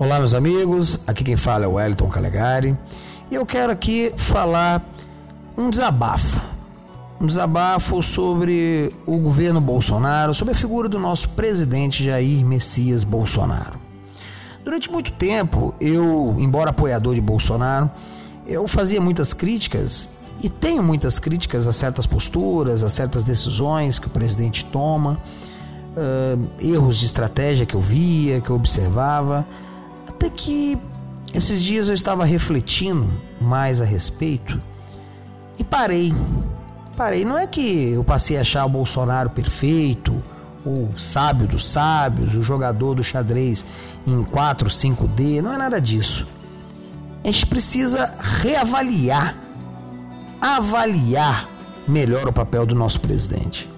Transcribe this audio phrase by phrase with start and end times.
[0.00, 1.00] Olá, meus amigos.
[1.06, 2.74] Aqui quem fala é o Wellington Calegari
[3.30, 4.82] e eu quero aqui falar
[5.58, 6.42] um desabafo.
[7.20, 13.78] Um desabafo sobre o governo Bolsonaro, sobre a figura do nosso presidente Jair Messias Bolsonaro.
[14.64, 17.90] Durante muito tempo, eu, embora apoiador de Bolsonaro,
[18.46, 20.08] eu fazia muitas críticas
[20.42, 25.20] e tenho muitas críticas a certas posturas, a certas decisões que o presidente toma,
[25.94, 29.46] uh, erros de estratégia que eu via, que eu observava.
[30.20, 30.76] Até que
[31.34, 33.10] esses dias eu estava refletindo
[33.40, 34.60] mais a respeito
[35.58, 36.12] e parei.
[36.94, 37.24] Parei.
[37.24, 40.22] Não é que eu passei a achar o Bolsonaro perfeito,
[40.62, 43.64] o sábio dos sábios, o jogador do xadrez
[44.06, 45.40] em 4, 5D.
[45.40, 46.28] Não é nada disso.
[47.24, 49.34] A gente precisa reavaliar,
[50.38, 51.48] avaliar
[51.88, 53.70] melhor o papel do nosso presidente.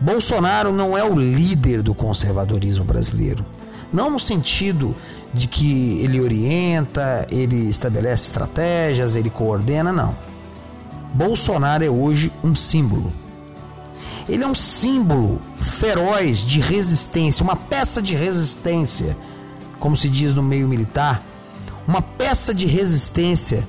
[0.00, 3.46] Bolsonaro não é o líder do conservadorismo brasileiro.
[3.94, 4.92] Não no sentido
[5.32, 10.16] de que ele orienta, ele estabelece estratégias, ele coordena, não.
[11.14, 13.12] Bolsonaro é hoje um símbolo.
[14.28, 19.16] Ele é um símbolo feroz de resistência, uma peça de resistência,
[19.78, 21.22] como se diz no meio militar,
[21.86, 23.64] uma peça de resistência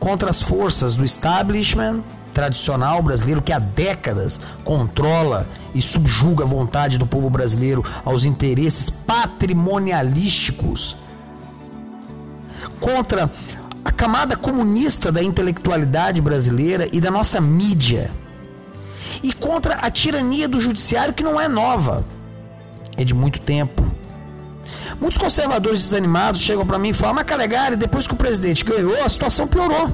[0.00, 2.00] contra as forças do establishment
[2.36, 8.90] tradicional brasileiro que há décadas controla e subjuga a vontade do povo brasileiro aos interesses
[8.90, 10.98] patrimonialísticos
[12.78, 13.30] contra
[13.82, 18.10] a camada comunista da intelectualidade brasileira e da nossa mídia
[19.22, 22.04] e contra a tirania do judiciário que não é nova,
[22.98, 23.82] é de muito tempo.
[25.00, 29.02] Muitos conservadores desanimados chegam para mim e falam: Mas Calegari, depois que o presidente ganhou,
[29.02, 29.90] a situação piorou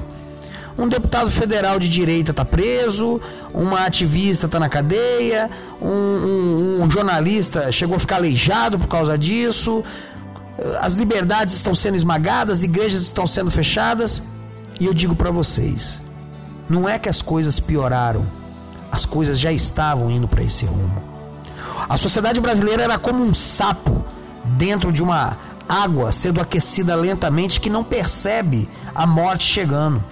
[0.77, 3.21] um deputado federal de direita está preso,
[3.53, 5.49] uma ativista está na cadeia,
[5.81, 9.83] um, um, um, jornalista chegou a ficar aleijado por causa disso,
[10.81, 14.23] as liberdades estão sendo esmagadas, igrejas estão sendo fechadas.
[14.79, 16.01] E eu digo para vocês:
[16.69, 18.25] não é que as coisas pioraram,
[18.91, 21.03] as coisas já estavam indo para esse rumo.
[21.89, 24.03] A sociedade brasileira era como um sapo
[24.57, 25.37] dentro de uma
[25.67, 30.03] água sendo aquecida lentamente que não percebe a morte chegando.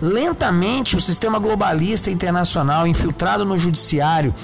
[0.00, 4.34] Lentamente, o sistema globalista internacional, infiltrado no judiciário,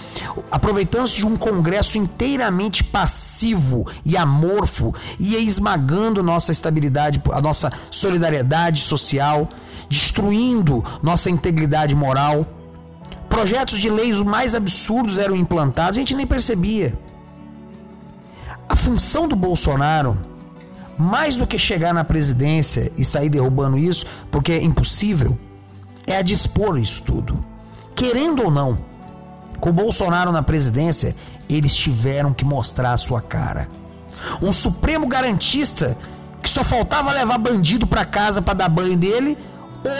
[0.50, 8.80] aproveitando-se de um Congresso inteiramente passivo e amorfo, ia esmagando nossa estabilidade, a nossa solidariedade
[8.80, 9.48] social,
[9.88, 12.47] destruindo nossa integridade moral.
[13.28, 16.98] Projetos de leis mais absurdos eram implantados, a gente nem percebia.
[18.69, 20.31] A função do Bolsonaro
[20.98, 25.38] mais do que chegar na presidência e sair derrubando isso, porque é impossível,
[26.06, 27.44] é a dispor isso tudo.
[27.94, 28.78] Querendo ou não,
[29.60, 31.14] com o Bolsonaro na presidência,
[31.48, 33.69] eles tiveram que mostrar a sua cara.
[34.41, 35.97] Um supremo garantista
[36.42, 39.38] que só faltava levar bandido para casa para dar banho dele,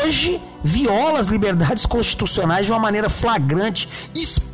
[0.05, 3.89] hoje viola as liberdades constitucionais de uma maneira flagrante,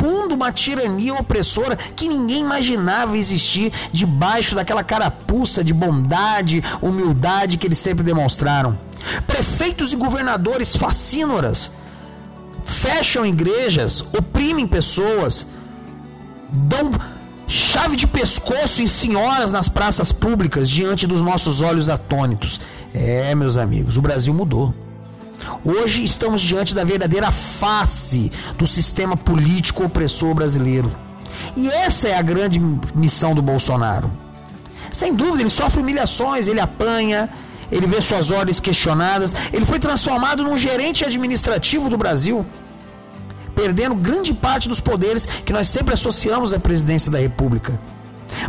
[0.09, 7.67] expondo uma tirania opressora que ninguém imaginava existir debaixo daquela carapuça de bondade, humildade que
[7.67, 8.79] eles sempre demonstraram.
[9.27, 11.73] Prefeitos e governadores fascínoras
[12.65, 15.49] fecham igrejas, oprimem pessoas,
[16.51, 16.91] dão
[17.47, 22.61] chave de pescoço em senhoras nas praças públicas diante dos nossos olhos atônitos.
[22.95, 24.75] É, meus amigos, o Brasil mudou.
[25.65, 30.91] Hoje estamos diante da verdadeira face do sistema político opressor brasileiro.
[31.57, 32.61] E essa é a grande
[32.95, 34.11] missão do Bolsonaro.
[34.93, 37.29] Sem dúvida, ele sofre humilhações, ele apanha,
[37.71, 42.45] ele vê suas ordens questionadas, ele foi transformado num gerente administrativo do Brasil,
[43.55, 47.79] perdendo grande parte dos poderes que nós sempre associamos à presidência da República.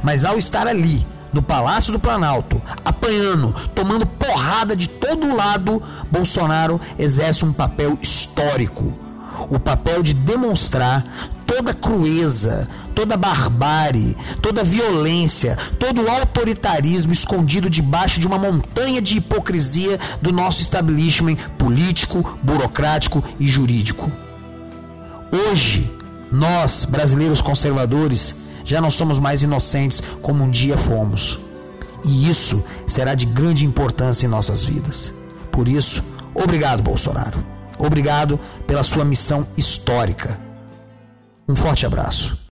[0.04, 5.82] Mas ao estar ali, no Palácio do Planalto, apanhando, tomando porrada de todo lado,
[6.12, 8.94] Bolsonaro exerce um papel histórico.
[9.50, 11.04] O papel de demonstrar
[11.46, 19.98] toda crueza, toda barbárie, toda violência, todo autoritarismo escondido debaixo de uma montanha de hipocrisia
[20.22, 24.12] do nosso establishment político, burocrático e jurídico.
[25.32, 25.92] Hoje,
[26.32, 28.36] nós, brasileiros conservadores,
[28.70, 31.40] já não somos mais inocentes como um dia fomos.
[32.06, 35.16] E isso será de grande importância em nossas vidas.
[35.52, 36.04] Por isso,
[36.36, 37.44] obrigado, Bolsonaro.
[37.80, 40.40] Obrigado pela sua missão histórica.
[41.48, 42.40] Um forte abraço.